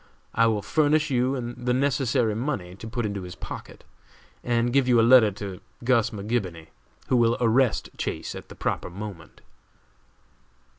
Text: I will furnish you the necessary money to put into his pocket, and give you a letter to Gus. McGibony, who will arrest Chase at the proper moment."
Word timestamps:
I 0.33 0.47
will 0.47 0.63
furnish 0.63 1.11
you 1.11 1.39
the 1.55 1.75
necessary 1.75 2.33
money 2.33 2.73
to 2.73 2.87
put 2.87 3.05
into 3.05 3.21
his 3.21 3.35
pocket, 3.35 3.83
and 4.43 4.73
give 4.73 4.87
you 4.87 4.99
a 4.99 5.03
letter 5.05 5.29
to 5.33 5.61
Gus. 5.83 6.09
McGibony, 6.09 6.69
who 7.09 7.15
will 7.15 7.37
arrest 7.39 7.91
Chase 7.99 8.33
at 8.33 8.49
the 8.49 8.55
proper 8.55 8.89
moment." 8.89 9.41